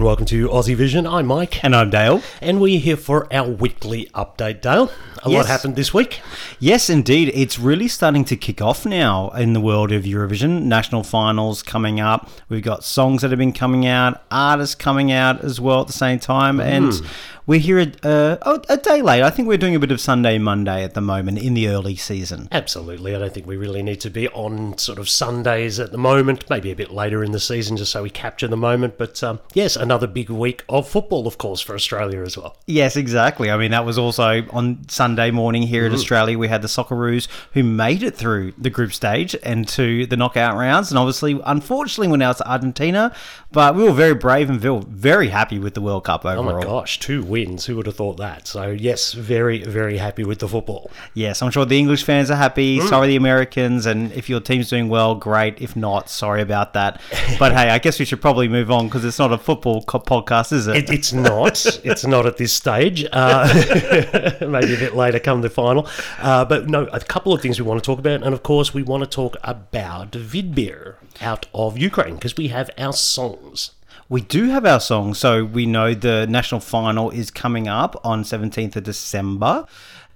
[0.00, 1.06] And welcome to Aussie Vision.
[1.06, 1.62] I'm Mike.
[1.62, 2.22] And I'm Dale.
[2.40, 4.90] And we're here for our weekly update, Dale.
[5.22, 5.36] A Yes.
[5.36, 6.22] lot happened this week.
[6.58, 7.30] Yes, indeed.
[7.34, 10.62] It's really starting to kick off now in the world of Eurovision.
[10.62, 12.30] National finals coming up.
[12.48, 15.92] We've got songs that have been coming out, artists coming out as well at the
[15.92, 16.60] same time.
[16.60, 17.06] And mm.
[17.50, 19.24] We're here a, uh, a day late.
[19.24, 21.96] I think we're doing a bit of Sunday, Monday at the moment in the early
[21.96, 22.46] season.
[22.52, 23.12] Absolutely.
[23.12, 26.48] I don't think we really need to be on sort of Sundays at the moment,
[26.48, 28.98] maybe a bit later in the season just so we capture the moment.
[28.98, 32.56] But um, yes, another big week of football, of course, for Australia as well.
[32.68, 33.50] Yes, exactly.
[33.50, 36.38] I mean, that was also on Sunday morning here at Australia.
[36.38, 40.56] We had the Socceroos who made it through the group stage and to the knockout
[40.56, 40.92] rounds.
[40.92, 43.12] And obviously, unfortunately, we're now to Argentina.
[43.50, 46.48] But we were very brave and very happy with the World Cup overall.
[46.48, 47.66] Oh my gosh, two wins.
[47.66, 48.46] Who would have thought that?
[48.46, 50.90] So, yes, very, very happy with the football.
[51.14, 52.80] Yes, I'm sure the English fans are happy.
[52.80, 53.86] Sorry, the Americans.
[53.86, 55.60] And if your team's doing well, great.
[55.60, 57.00] If not, sorry about that.
[57.38, 60.00] But hey, I guess we should probably move on because it's not a football co-
[60.00, 60.76] podcast, is it?
[60.76, 61.64] It, it's not.
[61.84, 63.06] it's not at this stage.
[63.12, 63.46] Uh,
[64.40, 65.88] maybe a bit later come the final.
[66.18, 68.22] Uh, but no, a couple of things we want to talk about.
[68.22, 72.68] And of course, we want to talk about Vidbir out of Ukraine because we have
[72.76, 73.70] our songs.
[74.10, 78.24] We do have our song, so we know the national final is coming up on
[78.24, 79.66] 17th of December.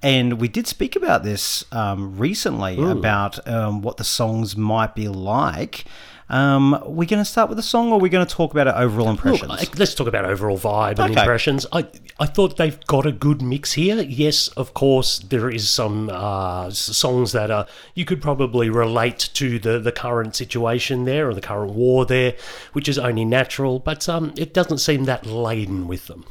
[0.03, 5.07] And we did speak about this um, recently about um, what the songs might be
[5.07, 5.85] like.
[6.31, 8.83] Um, we're going to start with the song, or we're going to talk about our
[8.83, 9.49] overall impressions?
[9.49, 11.21] like, let's talk about overall vibe and Okay.
[11.21, 11.67] impressions.
[11.73, 11.87] I
[12.19, 13.97] I thought they've got a good mix here.
[14.03, 19.59] Yes, of course, there is some uh, songs that are you could probably relate to
[19.59, 22.35] the, the current situation there or the current war there,
[22.73, 23.79] which is only natural.
[23.79, 26.25] But um, it doesn't seem that laden with them.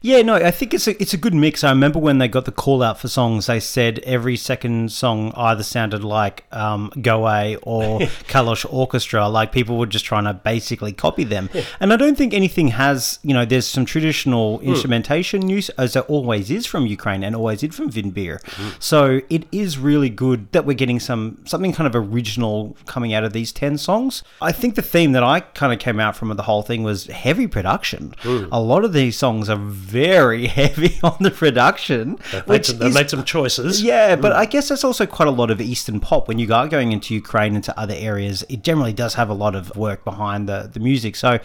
[0.00, 1.64] Yeah, no, I think it's a it's a good mix.
[1.64, 5.32] I remember when they got the call out for songs, they said every second song
[5.36, 7.98] either sounded like um, Go or
[8.28, 11.50] Kalush Orchestra, like people were just trying to basically copy them.
[11.80, 14.68] And I don't think anything has, you know, there's some traditional hmm.
[14.68, 18.40] instrumentation use, as there always is from Ukraine and always is from Vidbir.
[18.54, 18.68] Hmm.
[18.78, 23.24] So it is really good that we're getting some something kind of original coming out
[23.24, 24.22] of these ten songs.
[24.40, 27.06] I think the theme that I kind of came out from the whole thing was
[27.06, 28.14] heavy production.
[28.20, 28.46] Hmm.
[28.52, 32.78] A lot of these songs are very heavy on the production, They've made, which some,
[32.78, 33.82] they've is made some choices.
[33.82, 34.22] yeah, mm.
[34.22, 36.28] but I guess that's also quite a lot of Eastern pop.
[36.28, 39.34] When you are going into Ukraine and to other areas, it generally does have a
[39.34, 41.16] lot of work behind the, the music.
[41.16, 41.38] So,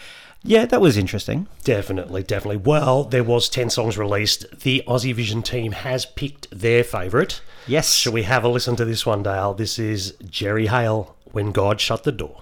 [0.43, 1.47] yeah, that was interesting.
[1.63, 2.57] Definitely, definitely.
[2.57, 4.59] Well, there was 10 songs released.
[4.59, 7.41] The Aussie Vision team has picked their favourite.
[7.65, 7.93] Yes.
[7.93, 9.53] Shall we have a listen to this one, Dale?
[9.53, 12.41] This is Jerry Heil, When God Shut the Door.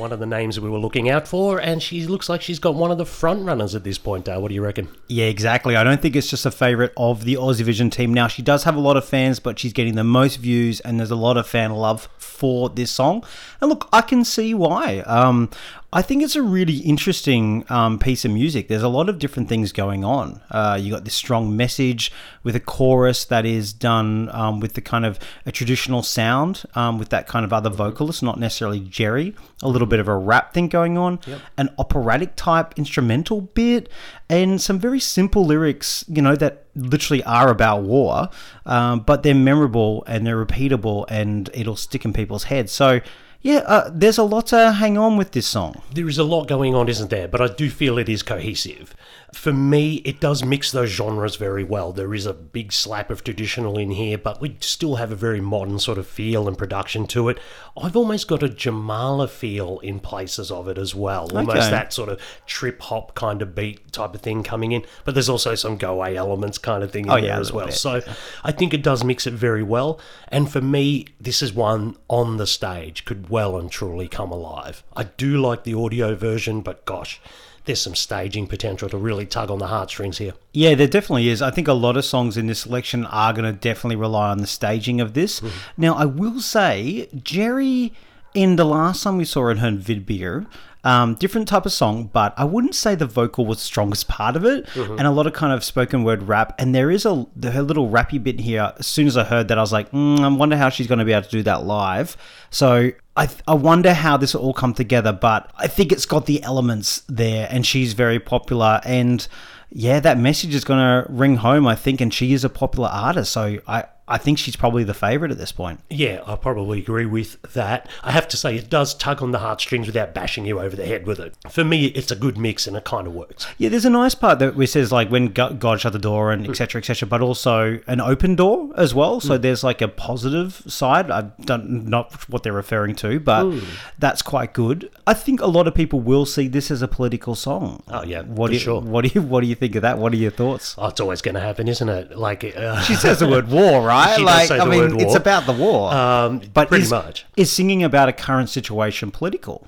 [0.00, 2.74] One of the names we were looking out for, and she looks like she's got
[2.74, 4.40] one of the front runners at this point, Dale.
[4.40, 4.88] What do you reckon?
[5.06, 5.76] Yeah, exactly.
[5.76, 8.12] I don't think it's just a favourite of the Aussie Vision team.
[8.12, 10.98] Now, she does have a lot of fans, but she's getting the most views, and
[10.98, 13.24] there's a lot of fan love for this song.
[13.60, 15.00] And look, I can see why.
[15.00, 15.50] Um,
[15.92, 18.68] I think it's a really interesting um, piece of music.
[18.68, 20.40] There's a lot of different things going on.
[20.48, 22.12] Uh, you got this strong message
[22.44, 27.00] with a chorus that is done um, with the kind of a traditional sound, um,
[27.00, 29.34] with that kind of other vocalist, not necessarily Jerry.
[29.62, 31.18] A little bit of a rap thing going on,
[31.58, 33.88] an operatic type instrumental bit,
[34.28, 38.28] and some very simple lyrics, you know, that literally are about war,
[38.64, 42.70] um, but they're memorable and they're repeatable and it'll stick in people's heads.
[42.70, 43.00] So,
[43.42, 45.82] yeah, uh, there's a lot to hang on with this song.
[45.92, 47.26] There is a lot going on, isn't there?
[47.26, 48.94] But I do feel it is cohesive.
[49.32, 51.92] For me, it does mix those genres very well.
[51.92, 55.40] There is a big slap of traditional in here, but we still have a very
[55.40, 57.38] modern sort of feel and production to it.
[57.80, 61.28] I've almost got a Jamala feel in places of it as well.
[61.36, 61.70] Almost Okay.
[61.70, 64.84] that sort of trip hop kind of beat type of thing coming in.
[65.04, 67.52] But there's also some go away elements kind of thing in Oh, there yeah, as
[67.52, 67.66] well.
[67.66, 67.74] bit.
[67.74, 68.02] So
[68.42, 70.00] I think it does mix it very well.
[70.28, 74.82] And for me, this is one on the stage could well and truly come alive.
[74.96, 77.20] I do like the audio version, but gosh,
[77.64, 80.32] there's some staging potential to really tug on the heartstrings here.
[80.52, 81.42] Yeah, there definitely is.
[81.42, 84.38] I think a lot of songs in this selection are going to definitely rely on
[84.38, 85.40] the staging of this.
[85.40, 85.58] Mm-hmm.
[85.76, 87.92] Now, I will say, Jerry,
[88.34, 90.46] in the last time we saw her in her Vidbir,
[90.84, 94.36] um, different type of song, but I wouldn't say the vocal was the strongest part
[94.36, 94.66] of it,
[94.98, 96.54] and a lot of kind of spoken word rap.
[96.58, 98.72] And there is a her little rappy bit here.
[98.78, 100.98] As soon as I heard that, I was like, mm, I wonder how she's going
[100.98, 102.16] to be able to do that live.
[102.50, 105.12] So I, I wonder how this will all come together.
[105.12, 109.26] But I think it's got the elements there, and she's very popular and
[109.72, 112.88] yeah, that message is going to ring home, I think, and she is a popular
[112.88, 113.32] artist.
[113.32, 115.80] So I, I think she's probably the favourite at this point.
[115.88, 117.88] Yeah, I probably agree with that.
[118.02, 120.84] I have to say, it does tug on the heartstrings without bashing you over the
[120.84, 121.34] head with it.
[121.50, 123.46] For me, it's a good mix and it kind of works.
[123.56, 126.48] Yeah, there's a nice part that it says like when God shut the door and
[126.48, 126.80] etc.
[126.80, 127.08] etc.
[127.08, 129.20] but also an open door as well.
[129.20, 131.10] So there's like a positive side.
[131.10, 133.52] I don't not what they're referring to, but
[133.98, 134.90] that's quite good.
[135.06, 137.82] I think a lot of people will see this as a political song.
[137.88, 138.80] Oh, yeah, what for do you, sure.
[138.80, 139.98] What do you what do you think of that?
[139.98, 140.74] What are your thoughts?
[140.78, 142.16] Oh, it's always going to happen, isn't it?
[142.18, 143.99] Like, uh, She says the word war, right?
[144.16, 145.92] She does like, I mean, it's about the war.
[145.92, 147.26] um, but pretty is, much.
[147.36, 149.64] is singing about a current situation political?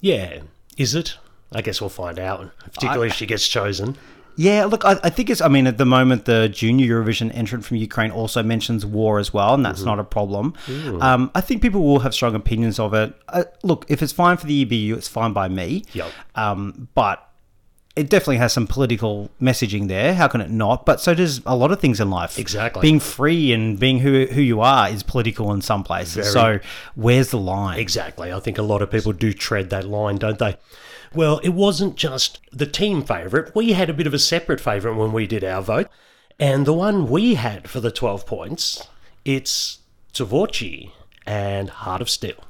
[0.00, 0.40] Yeah.
[0.76, 1.18] Is it?
[1.52, 3.96] I guess we'll find out, particularly if she gets chosen.
[4.36, 5.42] Yeah, look, I, I think it's.
[5.42, 9.34] I mean, at the moment, the junior Eurovision entrant from Ukraine also mentions war as
[9.34, 9.88] well, and that's Mm-hmm.
[9.88, 10.54] not a problem.
[11.02, 13.12] Um, I think people will have strong opinions of it.
[13.28, 15.84] Uh, look, if it's fine for the EBU, it's fine by me.
[15.92, 16.10] Yep.
[16.34, 17.28] Um, but
[17.94, 20.14] it definitely has some political messaging there.
[20.14, 20.86] How can it not?
[20.86, 22.38] But so does a lot of things in life.
[22.38, 22.80] Exactly.
[22.80, 26.32] Being free and being who who you are is political in some places.
[26.32, 26.58] Very.
[26.60, 27.78] So where's the line?
[27.78, 28.32] Exactly.
[28.32, 30.56] I think a lot of people do tread that line, don't they?
[31.14, 33.54] Well, it wasn't just the team favourite.
[33.54, 35.88] We had a bit of a separate favourite when we did our vote.
[36.40, 38.88] And the one we had for the 12 points,
[39.24, 39.80] it's
[40.14, 40.92] Tvorchi
[41.26, 42.42] and Heart of Steel.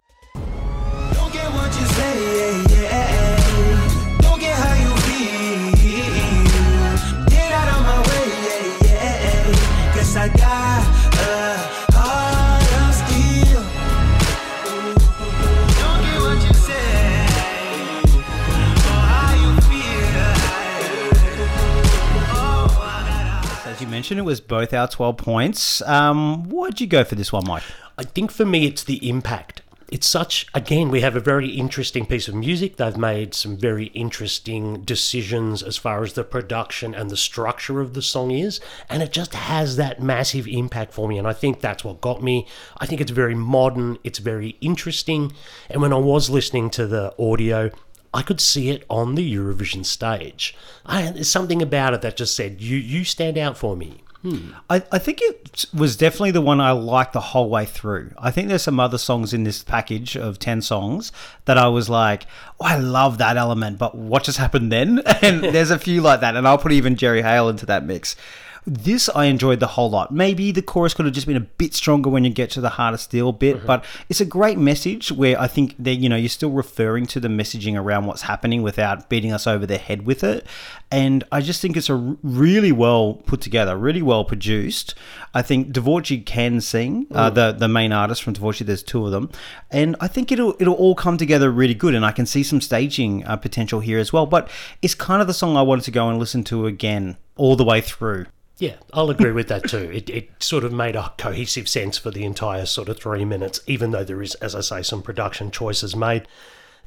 [23.82, 25.82] You mentioned, it was both our twelve points.
[25.82, 27.64] Um, why'd you go for this one, Mike?
[27.98, 29.60] I think for me, it's the impact.
[29.90, 32.76] It's such, again, we have a very interesting piece of music.
[32.76, 37.92] They've made some very interesting decisions as far as the production and the structure of
[37.92, 38.58] the song is.
[38.88, 41.18] And it just has that massive impact for me.
[41.18, 42.46] And I think that's what got me.
[42.78, 45.32] I think it's very modern, it's very interesting.
[45.68, 47.70] And when I was listening to the audio,
[48.14, 50.54] I could see it on the Eurovision stage.
[50.84, 54.02] I, there's something about it that just said, you, you stand out for me.
[54.22, 54.52] Hmm.
[54.70, 58.12] I, I think it was definitely the one I liked the whole way through.
[58.16, 61.10] I think there's some other songs in this package of 10 songs
[61.46, 62.26] that I was like,
[62.60, 65.02] oh, I love that element, but what just happened then?
[65.22, 68.14] And there's a few like that, and I'll put even Jerry Heil into that mix.
[68.64, 70.12] This I enjoyed the whole lot.
[70.12, 72.72] Maybe the chorus could have just been a bit stronger when you get to the
[72.80, 76.28] of Steel bit, but it's a great message where I think that you know you're
[76.28, 80.22] still referring to the messaging around what's happening without beating us over the head with
[80.22, 80.46] it.
[80.92, 84.94] And I just think it's a really well put together, really well produced.
[85.34, 88.64] I think Tvorchi can sing, uh, the the main artist from Tvorchi.
[88.64, 89.30] There's two of them,
[89.72, 91.96] and I think it'll it'll all come together really good.
[91.96, 94.26] And I can see some staging uh, potential here as well.
[94.26, 94.48] But
[94.82, 97.64] it's kind of the song I wanted to go and listen to again all the
[97.64, 98.26] way through.
[98.62, 99.90] Yeah, I'll agree with that too.
[99.92, 103.58] It, it sort of made a cohesive sense for the entire sort of three minutes,
[103.66, 106.28] even though there is, as I say, some production choices made.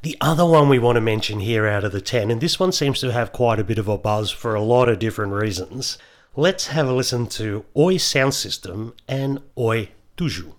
[0.00, 2.72] The other one we want to mention here out of the 10, and this one
[2.72, 5.98] seems to have quite a bit of a buzz for a lot of different reasons.
[6.34, 10.54] Let's have a listen to Oi Sound System and Oi Tuju.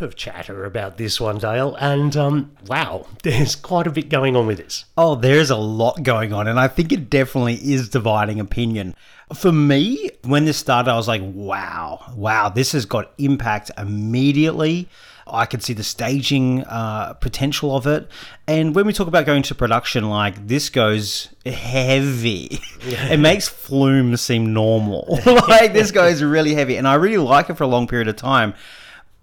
[0.00, 4.36] Lot of chatter about this one, Dale, and um, wow, there's quite a bit going
[4.36, 4.84] on with this.
[4.96, 8.94] Oh, there's a lot going on, and I think it definitely is dividing opinion.
[9.34, 14.88] For me, when this started, I was like, wow, wow, this has got impact immediately.
[15.32, 18.08] I could see the staging uh, potential of it.
[18.48, 22.58] And when we talk about going to production, like this goes heavy.
[22.80, 25.20] it makes Flume seem normal.
[25.26, 26.76] like this goes really heavy.
[26.76, 28.54] And I really like it for a long period of time.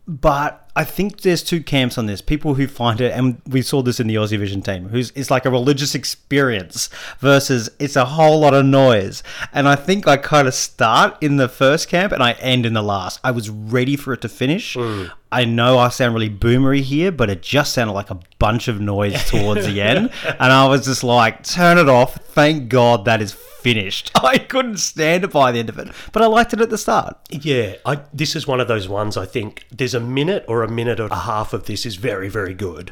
[0.08, 2.22] But I think there's two camps on this.
[2.22, 5.30] People who find it, and we saw this in the Aussie Vision team, who's it's
[5.30, 9.22] like a religious experience versus it's a whole lot of noise.
[9.52, 12.74] And I think I kind of start in the first camp and I end in
[12.74, 13.20] the last.
[13.24, 14.76] I was ready for it to finish.
[14.76, 15.12] Mm.
[15.32, 18.80] I know I sound really boomery here, but it just sounded like a bunch of
[18.80, 20.12] noise towards the end.
[20.26, 22.16] And I was just like, turn it off.
[22.16, 24.12] Thank God that is finished.
[24.24, 26.78] I couldn't stand it by the end of it, but I liked it at the
[26.78, 27.18] start.
[27.30, 30.72] Yeah, I, this is one of those ones I think there's a minute or a
[30.72, 32.92] minute and a half of this is very, very good.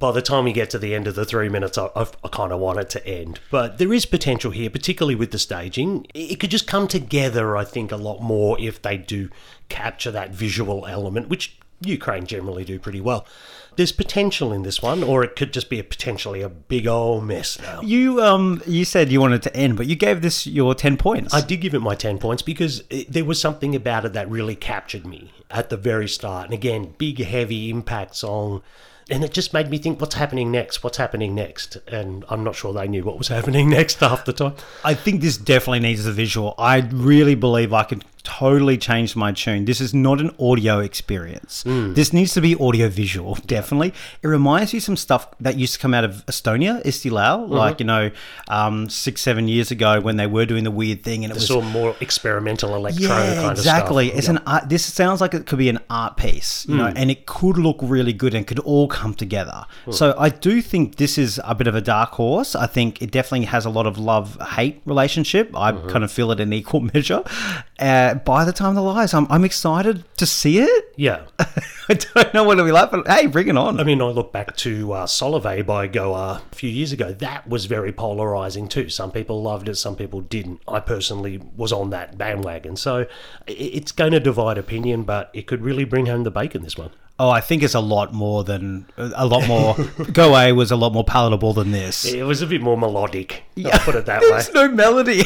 [0.00, 2.28] By the time you get to the end of the three minutes, I, I, I
[2.28, 3.38] kind of want it to end.
[3.50, 6.06] But there is potential here, particularly with the staging.
[6.14, 9.28] It could just come together, I think, a lot more if they do
[9.68, 13.26] capture that visual element, which Ukraine generally do pretty well.
[13.76, 17.24] There's potential in this one, or it could just be a potentially a big old
[17.24, 17.80] mess now.
[17.82, 21.34] You um you said you wanted to end, but you gave this your ten points.
[21.34, 24.28] I did give it my 10 points because it, there was something about it that
[24.28, 26.46] really captured me at the very start.
[26.46, 28.62] And again, big, heavy impact song.
[29.10, 30.82] And it just made me think, what's happening next?
[30.82, 31.76] What's happening next?
[31.88, 34.54] And I'm not sure they knew what was happening next half the time.
[34.84, 36.54] I think this definitely needs a visual.
[36.58, 39.64] I really believe I could totally changed my tune.
[39.66, 41.62] This is not an audio experience.
[41.64, 43.92] This needs to be audio visual, definitely.
[44.22, 47.80] It reminds you some stuff that used to come out of Estonia, Eesti Laul, like,
[47.80, 48.10] you know,
[48.48, 51.46] um, six, seven years ago when they were doing the weird thing and it was
[51.46, 54.06] Sort of more experimental electro yeah, kind exactly.
[54.06, 54.18] of stuff.
[54.18, 54.68] It's an art.
[54.68, 56.96] This sounds like it could be an art piece, you know, Hmm.
[56.96, 59.66] and it could look really good and could all come together.
[59.90, 62.54] So I do think this is a bit of a dark horse.
[62.54, 65.50] I think it definitely has a lot of love hate relationship.
[65.54, 65.88] I Mm-hmm.
[65.88, 67.22] kind of feel it in equal measure.
[67.80, 70.92] Uh, by the time the lies, I'm, I'm excited to see it.
[70.96, 71.22] Yeah.
[71.88, 73.80] I don't know what it'll be like, but hey, bring it on.
[73.80, 77.12] I mean, I look back to uh, Solovey by Go_A a few years ago.
[77.12, 78.88] That was very polarizing too.
[78.88, 80.60] Some people loved it, some people didn't.
[80.68, 82.76] I personally was on that bandwagon.
[82.76, 83.06] So
[83.46, 86.90] it's going to divide opinion, but it could really bring home the bacon, this one.
[87.18, 89.76] oh, I think it's a lot more than a lot more.
[90.12, 92.04] Go away was a lot more palatable than this.
[92.04, 93.44] It was a bit more melodic.
[93.64, 94.28] I'll put it that way.
[94.30, 95.22] There's no melody.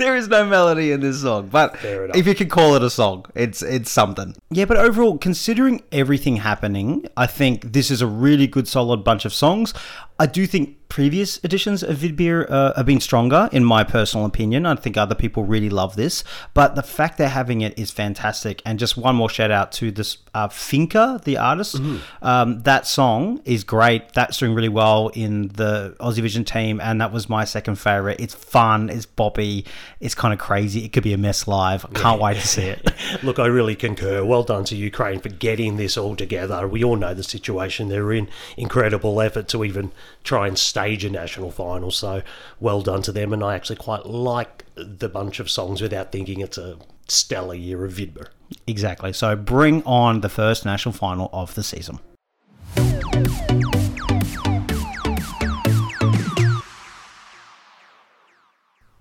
[0.00, 3.26] There is no melody in this song, but if you could call it a song,
[3.34, 4.34] it's it's something.
[4.50, 9.24] Yeah, but overall, considering everything happening, I think this is a really good, solid bunch
[9.24, 9.74] of songs.
[10.20, 14.66] I do think previous editions of Vidbir uh, have been stronger, in my personal opinion.
[14.66, 18.60] I think other people really love this, but the fact they're having it is fantastic.
[18.66, 21.80] And just one more shout out to this uh, Fiinka, the artist.
[22.20, 24.12] Um, that song is great.
[24.12, 28.20] That's doing really well in the Aussie Vision team, and that was my second favorite.
[28.20, 29.66] It's fun, it's boppy,
[30.00, 30.84] it's kind of crazy.
[30.84, 31.86] It could be a mess live.
[31.86, 32.92] I can't wait to see it.
[33.22, 34.24] Look, I really concur.
[34.24, 36.66] Well done to Ukraine for getting this all together.
[36.68, 38.28] We all know the situation they're in.
[38.56, 39.92] Incredible effort to even
[40.24, 41.90] try and stage a national final.
[41.90, 42.22] So
[42.58, 43.32] well done to them.
[43.32, 46.76] And I actually quite like the bunch of songs without thinking it's a
[47.08, 48.28] stellar year of Vidbir.
[48.66, 49.12] Exactly.
[49.12, 51.98] So bring on the first national final of the season.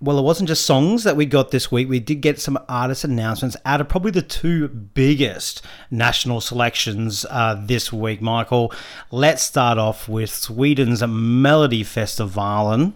[0.02, 1.90] Well, it wasn't just songs that we got this week.
[1.90, 7.62] We did get some artist announcements out of probably the two biggest national selections uh,
[7.62, 8.72] this week, Michael.
[9.12, 12.94] Let's start off with Sweden's Melodifestivalen.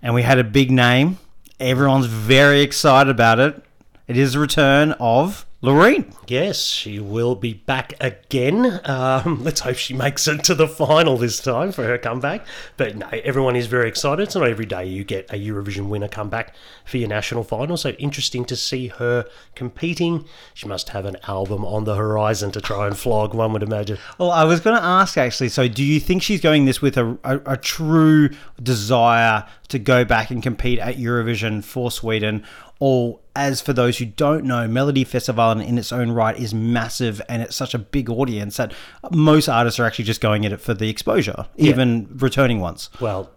[0.00, 1.18] And we had a big name.
[1.58, 3.62] Everyone's very excited about it.
[4.08, 6.10] It is the return of Loreen.
[6.26, 8.80] Yes, she will be back again.
[8.84, 12.46] Um, let's hope she makes it to the final this time for her comeback.
[12.78, 14.22] But no, everyone is very excited.
[14.22, 16.54] It's not every day you get a Eurovision winner come back
[16.86, 17.76] for your national final.
[17.76, 20.24] So interesting to see her competing.
[20.54, 23.98] She must have an album on the horizon to try and flog, one would imagine.
[24.16, 25.50] Well, I was going to ask actually.
[25.50, 28.30] So, do you think she's going this with a, a, a true
[28.62, 32.46] desire to go back and compete at Eurovision for Sweden?
[32.78, 37.56] Or, as for those who don't know, Melodifestivalen its own right is massive and it's
[37.56, 38.74] such a big audience that
[39.10, 42.90] most artists are actually just going at it for the exposure, even returning ones.
[43.00, 43.30] Well,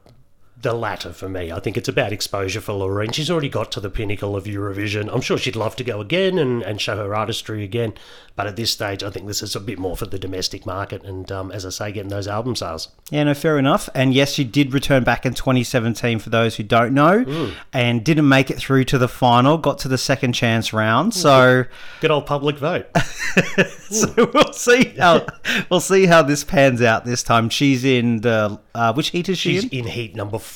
[0.63, 1.51] the latter for me.
[1.51, 3.13] I think it's about exposure for Loreen.
[3.13, 5.13] She's already got to the pinnacle of Eurovision.
[5.13, 7.93] I'm sure she'd love to go again and, and show her artistry again.
[8.35, 11.03] But at this stage, I think this is a bit more for the domestic market
[11.03, 12.87] and, um, as I say, getting those album sales.
[13.11, 13.89] Yeah, no, fair enough.
[13.93, 18.27] And yes, she did return back in 2017 for those who don't know, and didn't
[18.27, 21.13] make it through to the final, got to the second chance round.
[21.13, 21.65] So.
[22.01, 22.87] Good old public vote.
[23.89, 25.27] so we'll see how
[25.69, 27.49] we'll see how this pans out this time.
[27.49, 29.79] She's in the uh, which heat is she She's in?
[29.79, 30.52] in heat number four.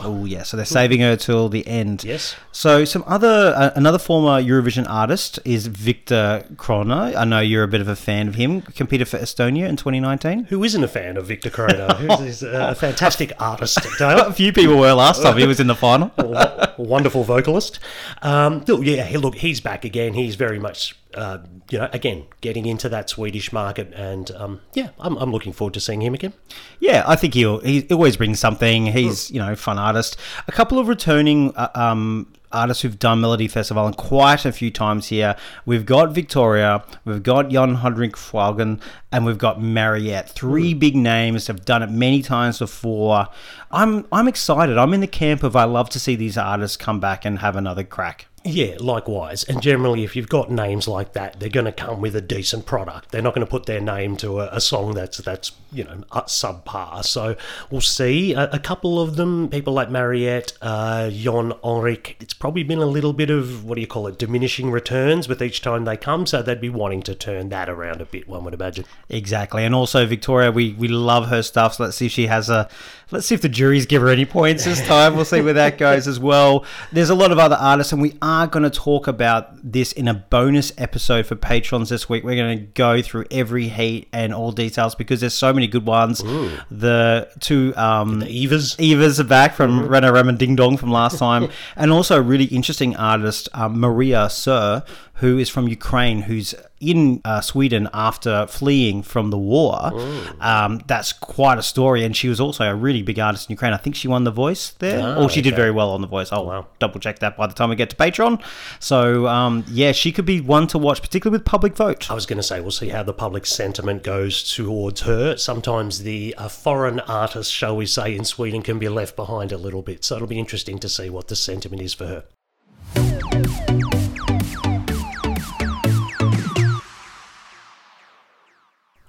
[0.00, 2.04] Oh yeah, so they're saving her till the end.
[2.04, 2.36] Yes.
[2.52, 6.90] So some other uh, another former Eurovision artist is Victor Crone.
[6.90, 8.62] I know you're a bit of a fan of him.
[8.62, 10.44] Competed for Estonia in 2019.
[10.44, 11.90] Who isn't a fan of Victor Crone?
[12.18, 13.78] Who's a fantastic artist.
[14.00, 16.10] A few people were last time he was in the final.
[16.78, 17.78] wonderful vocalist.
[18.22, 20.14] Um, yeah, look, he's back again.
[20.14, 21.38] He's very much, uh,
[21.70, 25.74] you know, again getting into that Swedish market, and um, yeah, I'm, I'm looking forward
[25.74, 26.32] to seeing him again.
[26.78, 28.86] Yeah, I think he'll he always brings something.
[28.86, 30.16] He's you know fun artist.
[30.46, 35.36] A couple of returning uh, um, artists who've done Melodifestivalen quite a few times here.
[35.64, 38.80] We've got Victoria, we've got Jon Henrik Fjällgren,
[39.12, 40.30] and we've got Mariette.
[40.30, 43.28] Three big names have done it many times before.
[43.70, 44.78] I'm I'm excited.
[44.78, 47.56] I'm in the camp of I love to see these artists come back and have
[47.56, 48.26] another crack.
[48.42, 49.44] Yeah, likewise.
[49.44, 52.64] And generally, if you've got names like that, they're going to come with a decent
[52.64, 53.10] product.
[53.10, 56.04] They're not going to put their name to a, a song that's that's you know
[56.10, 57.04] subpar.
[57.04, 57.36] So
[57.70, 58.32] we'll see.
[58.32, 62.16] A, a couple of them, people like Mariette, uh, Jon Ulrich.
[62.18, 65.42] It's probably been a little bit of what do you call it, diminishing returns with
[65.42, 66.26] each time they come.
[66.26, 68.26] So they'd be wanting to turn that around a bit.
[68.26, 68.86] One would imagine.
[69.10, 71.74] Exactly, and also Victoria, we we love her stuff.
[71.74, 72.70] So let's see if she has a.
[73.12, 75.16] Let's see if the juries give her any points this time.
[75.16, 76.64] We'll see where that goes as well.
[76.92, 80.06] There's a lot of other artists, and we are going to talk about this in
[80.06, 82.22] a bonus episode for patrons this week.
[82.22, 85.86] We're going to go through every heat and all details because there's so many good
[85.86, 86.22] ones.
[86.70, 88.76] The two um, Evas.
[88.76, 92.44] Evas are back from Rena Raman Ding Dong from last time, and also a really
[92.44, 99.02] interesting artist, um, Maria Sur, who is from Ukraine, who's in uh, Sweden after fleeing
[99.02, 99.92] from the war.
[100.40, 103.72] Um, that's quite a story, and she was also a really big artist in Ukraine.
[103.72, 106.06] I think she won The Voice there, Ah, or she did very well on The
[106.06, 106.32] Voice.
[106.32, 106.66] I'll wow.
[106.78, 108.42] double check that by the time we get to Patreon.
[108.78, 112.10] So um, yeah, she could be one to watch, particularly with public vote.
[112.10, 115.36] I was going to say, we'll see how the public sentiment goes towards her.
[115.36, 119.58] Sometimes the uh, foreign artist, shall we say, in Sweden can be left behind a
[119.58, 120.04] little bit.
[120.04, 122.24] So it'll be interesting to see what the sentiment is for her.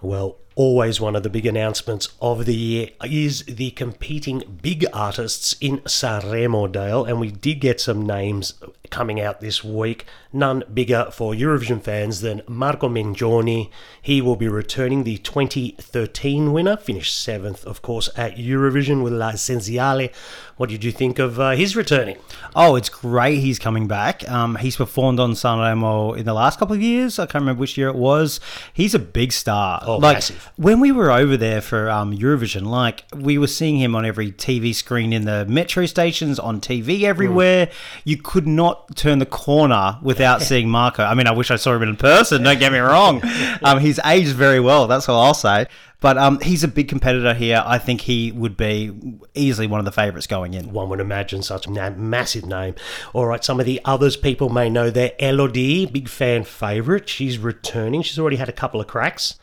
[0.01, 5.55] Well, always one of the big announcements of the year is the competing big artists
[5.61, 8.55] in Sanremo Dale, and we did get some names
[8.91, 10.05] coming out this week.
[10.31, 13.69] None bigger for Eurovision fans than Marco Mengoni.
[14.01, 20.13] He will be returning the 2013 winner, finished seventh, of course, at Eurovision with L'essenziale.
[20.57, 22.17] What did you think of uh, his returning?
[22.55, 24.29] Oh, it's great he's coming back.
[24.29, 27.17] Um, he's performed on Sanremo in the last couple of years.
[27.17, 28.39] I can't remember which year it was.
[28.73, 29.81] He's a big star.
[29.85, 30.51] Oh, like, massive.
[30.57, 34.31] When we were over there for um, Eurovision, like we were seeing him on every
[34.31, 37.69] TV screen in the metro stations, on TV everywhere.
[38.03, 41.03] You could not turn the corner without seeing Marco.
[41.03, 42.43] I mean, I wish I saw him in person.
[42.43, 43.21] Don't get me wrong.
[43.63, 44.87] Um, he's aged very well.
[44.87, 45.67] That's all I'll say.
[46.01, 47.63] But um, he's a big competitor here.
[47.63, 48.91] I think he would be
[49.35, 50.73] easily one of the favourites going in.
[50.73, 52.73] One would imagine such a massive name.
[53.13, 55.11] All right, some of the others people may know there.
[55.19, 57.07] Elodie, big fan favourite.
[57.07, 58.01] She's returning.
[58.01, 59.37] She's already had a couple of cracks.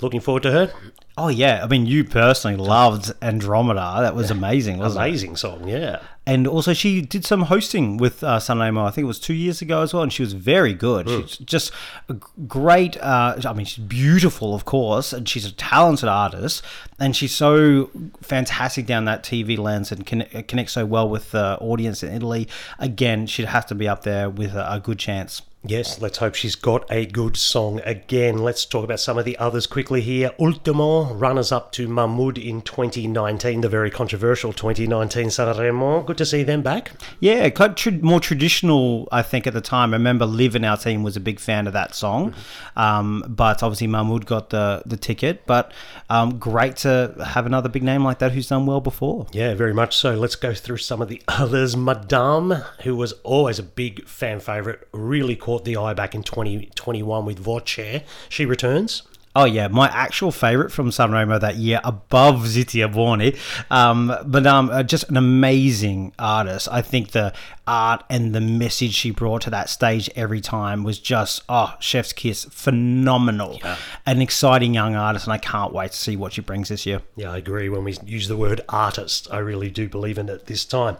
[0.00, 0.72] Looking forward to her.
[1.16, 3.98] Oh yeah, I mean, you personally loved Andromeda.
[4.00, 5.08] That was amazing, wasn't it?
[5.08, 6.00] Amazing song, yeah.
[6.26, 8.84] And also, she did some hosting with uh, Sanremo.
[8.84, 11.08] I think it was two years ago as well, and she was very good.
[11.08, 11.70] She's just
[12.08, 12.14] a
[12.48, 12.96] great.
[12.96, 16.64] Uh, I mean, she's beautiful, of course, and she's a talented artist,
[16.98, 21.58] and she's so fantastic down that TV lens and conne- connects so well with the
[21.60, 22.48] audience in Italy.
[22.80, 25.42] Again, she'd have to be up there with a, a good chance.
[25.66, 28.36] Yes, let's hope she's got a good song again.
[28.36, 30.30] Let's talk about some of the others quickly here.
[30.38, 36.04] Ultimo, runners up to Mahmood in 2019, the very controversial 2019 Sanremo.
[36.04, 36.92] Good to see them back.
[37.18, 39.94] Yeah, quite more traditional, I think, at the time.
[39.94, 42.34] I remember Liv in our team was a big fan of that song,
[42.76, 45.46] um, but obviously Mahmood got the, the ticket.
[45.46, 45.72] But
[46.10, 49.28] um, great to have another big name like that who's done well before.
[49.32, 50.14] Yeah, very much so.
[50.14, 51.74] Let's go through some of the others.
[51.74, 52.50] Madame,
[52.82, 57.38] who was always a big fan favourite, really caught the eye back in 2021 with
[57.38, 58.02] Voce.
[58.28, 59.02] She returns.
[59.36, 63.36] Oh yeah, my actual favourite from Sanremo that year, above Zitia Borni,
[63.68, 66.68] um, but um, uh, just an amazing artist.
[66.70, 67.32] I think the
[67.66, 72.12] art and the message she brought to that stage every time was just oh, chef's
[72.12, 73.60] kiss, phenomenal.
[74.06, 77.02] An exciting young artist, and I can't wait to see what she brings this year.
[77.16, 77.68] Yeah, I agree.
[77.68, 80.96] When we use the word artist, I really do believe in it this time.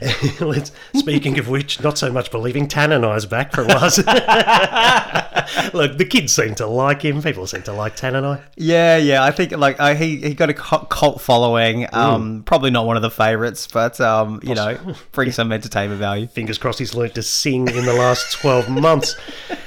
[0.40, 3.80] Let's, speaking of which, not so much believing, Tananai's back for a while.
[5.74, 7.22] Look, the kids seem to like him.
[7.22, 8.42] People seem to like Tananai.
[8.56, 11.86] Yeah, yeah, I think like uh, he he got a cult following.
[11.92, 14.78] Um, probably not one of the favourites, but um, you know,
[15.12, 16.26] brings some entertainment value.
[16.26, 19.16] Fingers crossed he's learnt to sing in the last 12 months.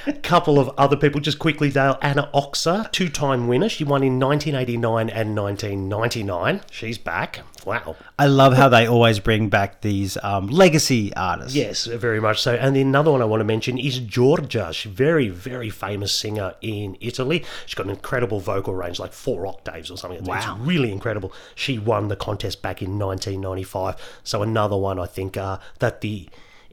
[0.07, 1.97] A couple of other people, just quickly, Dale.
[2.01, 3.69] Anna Oxa, two time winner.
[3.69, 6.61] She won in 1989 and 1999.
[6.71, 7.41] She's back.
[7.65, 7.95] Wow.
[8.17, 11.55] I love how they always bring back these um, legacy artists.
[11.55, 12.55] Yes, very much so.
[12.55, 14.73] And another one I want to mention is Giorgia.
[14.73, 17.43] She's a very, very famous singer in Italy.
[17.65, 20.23] She's got an incredible vocal range, like four octaves or something.
[20.23, 20.37] Wow.
[20.37, 21.33] It's really incredible.
[21.55, 23.95] She won the contest back in 1995.
[24.23, 26.29] So another one I think uh, that the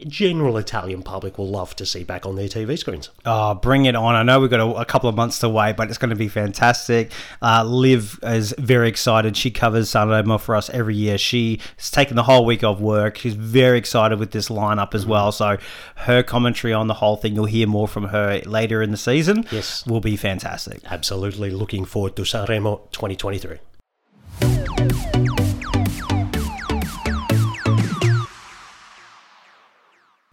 [0.06, 3.10] general Italian public will love to see back on their TV screens.
[3.24, 4.14] Oh, bring it on.
[4.14, 6.16] I know we've got a, a couple of months to wait, but it's going to
[6.16, 7.12] be fantastic.
[7.42, 9.36] Uh, Liv is very excited.
[9.36, 11.18] She covers Sanremo for us every year.
[11.18, 13.18] She's taken the whole week off work.
[13.18, 15.32] She's very excited with this lineup as well.
[15.32, 15.58] So
[15.96, 19.46] her commentary on the whole thing, you'll hear more from her later in the season.
[19.50, 19.86] Yes.
[19.86, 20.80] Will be fantastic.
[20.86, 23.58] Absolutely looking forward to Sanremo 2023.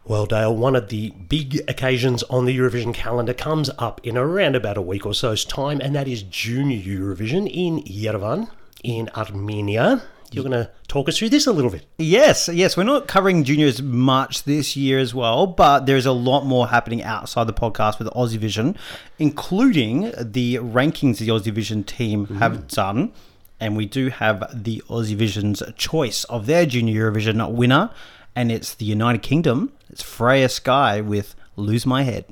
[0.08, 4.56] Well, Dale, one of the big occasions on the Eurovision calendar comes up in around
[4.56, 8.48] about a week or so's time, and that is Junior Eurovision in Yerevan,
[8.84, 10.04] in Armenia.
[10.32, 11.88] You're going to talk us through this a little bit.
[11.98, 16.46] Yes, yes, we're not covering juniors much this year as well, but there's a lot
[16.46, 18.78] more happening outside the podcast with Aussie Vision,
[19.18, 22.38] including the rankings the Aussie Vision team mm-hmm.
[22.38, 23.12] have done.
[23.60, 27.89] And we do have the Aussie Vision's choice of their junior Eurovision winner,
[28.36, 29.71] and it's the United Kingdom.
[29.89, 32.26] It's Freya Skye with Lose My Head.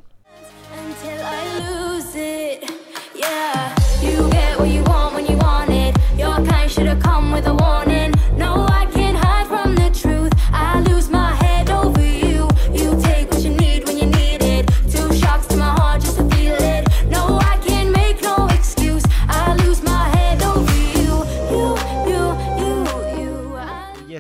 [6.66, 7.93] Should have come with a warning.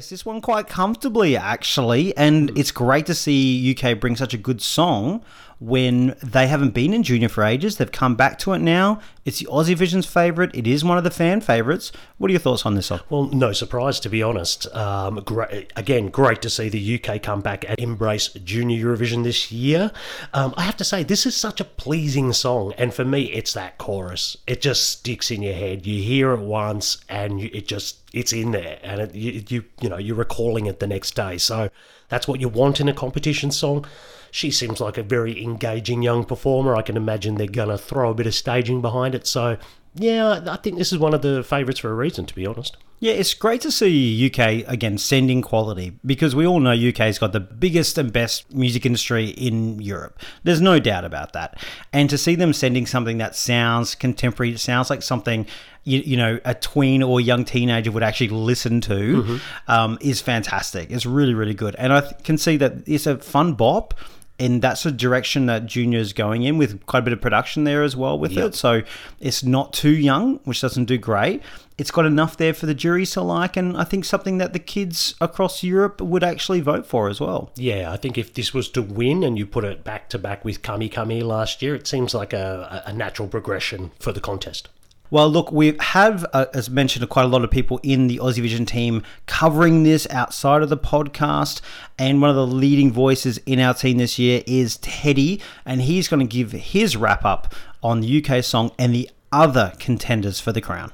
[0.10, 4.62] This one quite comfortably actually, and it's great to see UK bring such a good
[4.62, 5.24] song
[5.60, 7.78] when they haven't been in junior for ages.
[7.78, 9.00] They've come back to it now.
[9.24, 10.54] It's the Aussie Vision's favourite.
[10.54, 11.94] It is one of the fan favourites.
[12.18, 13.00] What are your thoughts on this song?
[13.10, 14.68] Well, no surprise, to be honest.
[14.76, 19.54] Um, great, again, great to see the UK come back and embrace Junior Eurovision this
[19.54, 19.92] year.
[20.34, 23.54] Um, I have to say, this is such a pleasing song, and for me, it's
[23.54, 24.36] that chorus.
[24.46, 25.86] It just sticks in your head.
[25.86, 29.66] You hear it once, and you, it just it's in there, and it, you, you
[29.82, 31.38] you know you're recalling it the next day.
[31.38, 31.70] So
[32.10, 33.86] that's what you want in a competition song.
[34.30, 36.76] She seems like a very engaging young performer.
[36.76, 39.28] I can imagine they're going to throw a bit of staging behind it.
[39.28, 39.58] So,
[39.96, 42.78] yeah, I think this is one of the favourites for a reason, to be honest.
[43.04, 47.34] Yeah, it's great to see UK again sending quality because we all know UK's got
[47.34, 50.18] the biggest and best music industry in Europe.
[50.44, 51.62] There's no doubt about that.
[51.92, 55.46] And to see them sending something that sounds contemporary, sounds like something
[55.84, 59.38] you, you know a tween or young teenager would actually listen to,
[59.68, 60.90] um, is fantastic.
[60.90, 63.96] It's really really good, and I th- can see that it's a fun bop.
[64.40, 67.66] And that's a direction that Junior is going in with quite a bit of production
[67.66, 68.46] there as well with Yep.
[68.48, 68.56] it.
[68.56, 68.82] So
[69.20, 71.42] it's not too young, which doesn't do great.
[71.78, 74.60] It's got enough there for the jury to like, and I think something that the
[74.60, 77.52] kids across Europe would actually vote for as well.
[77.56, 80.44] Yeah, I think if this was to win and you put it back to back
[80.44, 84.20] with Qami Qami last year, it seems like a, a a natural progression for the
[84.20, 84.68] contest.
[85.14, 88.42] Well, look, we have, uh, as mentioned, quite a lot of people in the Aussie
[88.42, 91.62] Vision team covering this outside of the podcast.
[92.00, 96.08] And one of the leading voices in our team this year is Teddy, and he's
[96.08, 100.52] going to give his wrap up on the UK song and the other contenders for
[100.52, 100.92] the crown.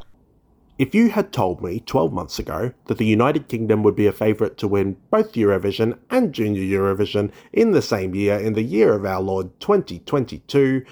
[0.77, 4.11] If you had told me 12 months ago that the United Kingdom would be a
[4.11, 8.91] favourite to win both Eurovision and Junior Eurovision in the same year in the year
[8.91, 10.83] of our Lord 2022,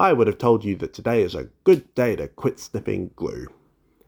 [0.00, 3.48] I would have told you that today is a good day to quit sniffing glue.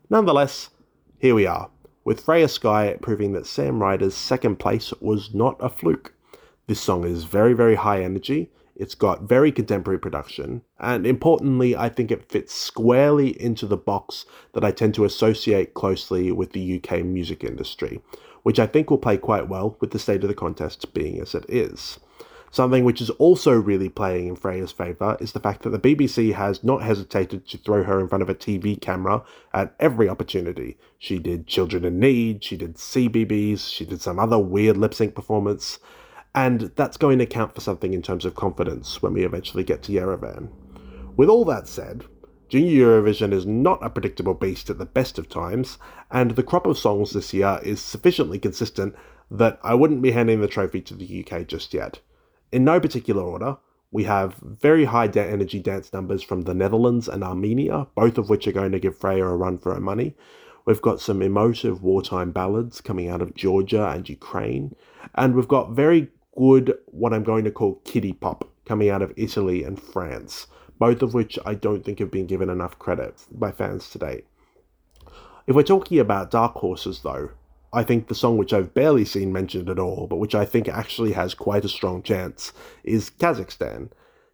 [0.08, 0.70] Nonetheless,
[1.18, 1.68] here we are,
[2.02, 6.14] with Freya Skye proving that Sam Ryder's second place was not a fluke.
[6.66, 8.50] This song is very, very high energy.
[8.74, 14.24] It's got very contemporary production, and importantly, I think it fits squarely into the box
[14.54, 18.00] that I tend to associate closely with the UK music industry,
[18.44, 21.34] which I think will play quite well with the state of the contest being as
[21.34, 22.00] it is.
[22.52, 26.34] Something which is also really playing in Freya's favour is the fact that the BBC
[26.34, 29.22] has not hesitated to throw her in front of a TV camera
[29.54, 30.76] at every opportunity.
[30.98, 35.14] She did Children in Need, she did CBBC, she did some other weird lip sync
[35.14, 35.78] performance,
[36.34, 39.82] and that's going to count for something in terms of confidence when we eventually get
[39.84, 40.50] to Yerevan.
[41.16, 42.04] With all that said,
[42.50, 45.78] Junior Eurovision is not a predictable beast at the best of times,
[46.10, 48.94] and the crop of songs this year is sufficiently consistent
[49.30, 52.00] that I wouldn't be handing the trophy to the UK just yet.
[52.52, 53.56] In no particular order,
[53.90, 58.28] we have very high da- energy dance numbers from the Netherlands and Armenia, both of
[58.28, 60.14] which are going to give Freya a run for her money.
[60.66, 64.76] We've got some emotive wartime ballads coming out of Georgia and Ukraine,
[65.14, 69.14] and we've got very good, what I'm going to call kiddie pop, coming out of
[69.16, 70.46] Italy and France,
[70.78, 74.26] both of which I don't think have been given enough credit by fans to date.
[75.46, 77.30] If we're talking about dark horses, though,
[77.74, 80.68] I think the song which I've barely seen mentioned at all, but which I think
[80.68, 82.52] actually has quite a strong chance,
[82.84, 83.88] is Kazakhstan.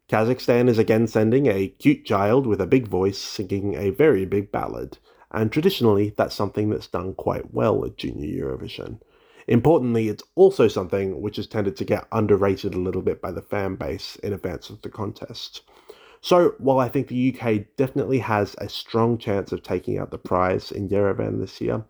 [0.09, 4.51] Kazakhstan is again sending a cute child with a big voice singing a very big
[4.51, 4.98] ballad,
[5.31, 9.01] and traditionally that's something that's done quite well at Junior Eurovision.
[9.46, 13.40] Importantly, it's also something which has tended to get underrated a little bit by the
[13.40, 15.62] fan base in advance of the contest.
[16.20, 20.18] So, while I think the UK definitely has a strong chance of taking out the
[20.18, 21.85] prize in Yerevan this year,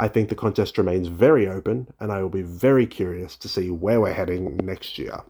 [0.00, 3.70] I think the contest remains very open, and I will be very curious to see
[3.70, 5.22] where we're heading next year.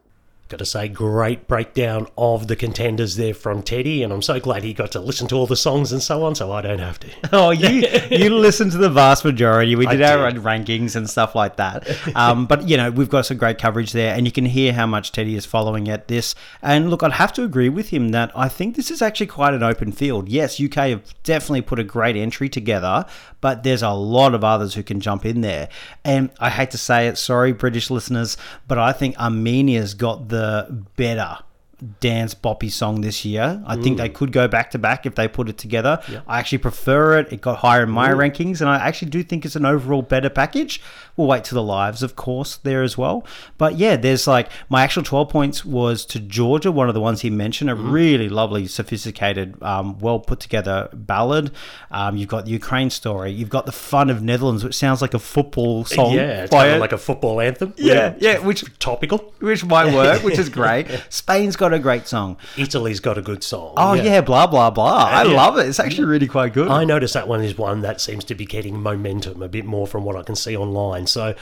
[0.49, 4.63] Got to say, great breakdown of the contenders there from Teddy, and I'm so glad
[4.63, 6.99] he got to listen to all the songs and so on, so I don't have
[7.01, 7.09] to.
[7.31, 9.77] Oh, you you listen to the vast majority.
[9.77, 11.87] We I did our rankings and stuff like that.
[12.17, 14.87] Um, but you know, we've got some great coverage there, and you can hear how
[14.87, 16.35] much Teddy is following at this.
[16.63, 19.53] And look, I'd have to agree with him that I think this is actually quite
[19.53, 20.31] an open field.
[20.31, 23.05] Yes, UK have definitely put a great entry together,
[23.43, 25.69] but there's a lot of others who can jump in there.
[26.05, 30.38] And I hate to say it, sorry, British listeners, but I think Armenia's got the
[30.96, 31.38] better
[32.01, 33.62] dance boppy song this year.
[33.64, 36.01] I think they could go back to back if they put it together.
[36.27, 37.33] I actually prefer it.
[37.33, 40.29] It got higher in my rankings, and I actually do think it's an overall better
[40.29, 40.81] package.
[41.18, 43.26] We'll wait to the lives, of course, there as well.
[43.59, 47.22] But yeah, there's like my actual 12 points was to Georgia, one of the ones
[47.22, 51.50] he mentioned, a really lovely, sophisticated, um, well put together ballad.
[51.90, 53.33] Um, you've got the Ukraine story.
[53.33, 56.12] You've got the fun of Netherlands, which sounds like a football song.
[56.14, 57.74] yeah, it's kind of like a football anthem.
[57.76, 59.18] yeah, yeah, which Topical.
[59.40, 60.87] which might work, which is great.
[61.09, 62.37] Spain's got a great song.
[62.57, 63.74] Italy's got a good song.
[63.76, 65.09] Oh yeah, blah blah blah.
[65.11, 65.35] I Yeah.
[65.37, 65.66] love it.
[65.68, 66.68] It's actually really quite good.
[66.68, 69.87] I noticed that one is one that seems to be getting momentum a bit more
[69.88, 71.08] from what I can see online.
[71.09, 71.35] So,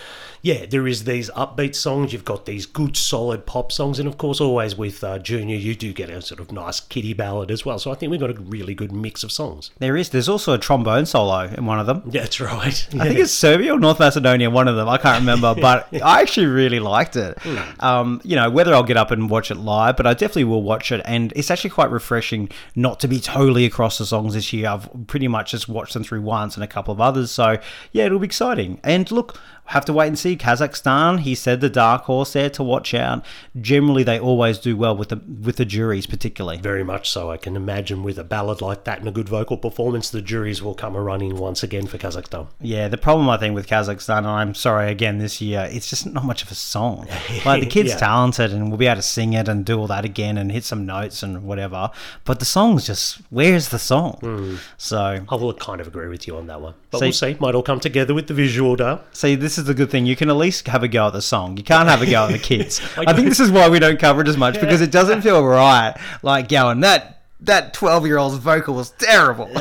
[0.47, 2.13] yeah, there is these upbeat songs.
[2.13, 5.75] You've got these good, solid pop songs, and of course, always with uh, Junior, you
[5.75, 7.81] do get a sort of nice kiddie ballad as well.
[7.81, 9.73] So I think we've got a really good mix of songs.
[9.81, 10.11] there is.
[10.11, 12.05] There's also a trombone solo in one of them.
[12.07, 12.89] Yeah, that's right.
[13.01, 14.89] I think it's Serbia or North Macedonia, one of them.
[14.89, 17.37] I can't remember, but I actually really liked it.
[17.83, 20.63] Um, you know, whether I'll get up and watch it live, but I definitely will
[20.63, 21.01] watch it.
[21.07, 24.69] And it's actually quite refreshing not to be totally across the songs this year.
[24.69, 27.33] I've pretty much just watched them through once and a couple of others.
[27.33, 27.59] So,
[27.91, 28.79] yeah, it'll be exciting.
[28.85, 30.37] And look, have to wait and see.
[30.37, 33.25] Kazakhstan, he said the dark horse there to watch out.
[33.61, 36.59] Generally, they always do well with the with the juries, particularly.
[36.59, 37.31] Very much so.
[37.31, 40.63] I can imagine with a ballad like that and a good vocal performance, the juries
[40.63, 42.47] will come a running once again for Kazakhstan.
[42.61, 46.07] Yeah, the problem I think with Kazakhstan, and I'm sorry again this year, it's just
[46.07, 47.07] not much of a song.
[47.45, 47.97] Like the kid's Yeah.
[47.99, 50.65] talented and we'll be able to sing it and do all that again and hit
[50.65, 51.91] some notes and whatever.
[52.25, 54.19] But the song's just where's the song?
[54.21, 54.57] Hmm.
[54.77, 56.75] So I will kind of agree with you on that one.
[56.91, 57.37] But See- we'll see.
[57.41, 59.03] Might all come together with the visual, Dale.
[59.13, 60.07] see, this is the good thing.
[60.07, 61.57] You can at least have a go at the song.
[61.57, 62.81] You can't have a go at the kids.
[62.97, 65.45] I think this is why we don't cover it as much because it doesn't feel
[65.45, 65.95] right.
[66.23, 69.51] Like going that that twelve year old's vocal was terrible.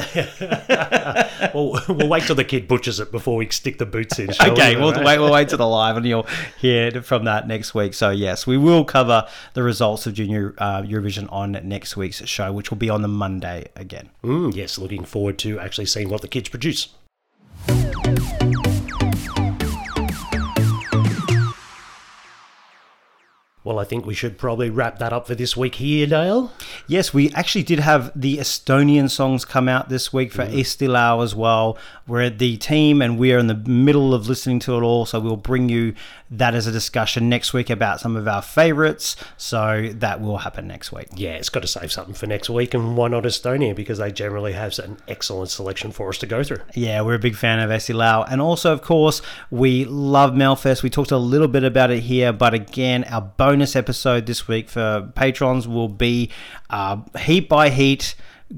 [1.53, 4.29] Well, we'll wait till the kid butchers it before we stick the boots in.
[4.29, 4.81] okay, we?
[4.81, 5.19] we'll wait.
[5.19, 6.27] We'll wait to the live, and you'll
[6.59, 7.93] hear from that next week.
[7.93, 12.51] So yes, we will cover the results of Junior uh, Eurovision on next week's show,
[12.51, 14.09] which will be on the Monday again.
[14.23, 16.89] Mm, yes, looking forward to actually seeing what the kids produce.
[23.65, 26.51] Well, I think we should probably wrap that up for this week here, Dale.
[26.87, 30.53] Yes, we actually did have the Estonian songs come out this week for mm.
[30.53, 31.75] Eesti Laul as well.
[32.07, 35.19] We're at the team and we're in the middle of listening to it all, so
[35.19, 35.95] we'll bring you
[36.31, 39.15] that as a discussion next week about some of our favorites.
[39.37, 41.07] So that will happen next week.
[41.15, 43.75] Yeah, it's got to save something for next week, and why not Estonia?
[43.75, 46.61] Because they generally have an excellent selection for us to go through.
[46.73, 48.25] Yeah, we're a big fan of Eesti Laul.
[48.29, 50.83] And also, of course, we love Melfest.
[50.83, 54.69] We talked a little bit about it here, but again, our bonus episode this week
[54.69, 56.31] for patrons will be
[56.69, 58.15] uh, heat by heat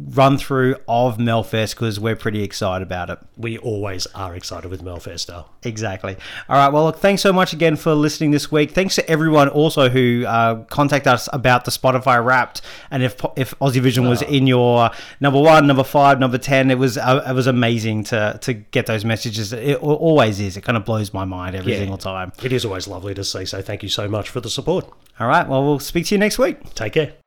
[0.10, 3.19] run through of Melfest because we're pretty excited about it.
[3.36, 5.45] We always are excited with Melfest, though.
[5.63, 6.15] Exactly.
[6.47, 6.71] All right.
[6.71, 8.71] Well, look, thanks so much again for listening this week.
[8.71, 13.53] Thanks to everyone also who uh, contacted us about the Spotify Wrapped, and if if
[13.60, 17.33] Aussie Vision was in your number one, number five, number ten, it was uh, it
[17.33, 19.51] was amazing to to get those messages.
[19.53, 20.57] It always is.
[20.57, 21.79] It kind of blows my mind every Yeah.
[21.79, 22.31] single time.
[22.43, 24.86] It is always lovely to see, so thank you so much for the support.
[25.19, 25.47] All right.
[25.47, 26.73] Well, we'll speak to you next week.
[26.75, 27.26] Take care.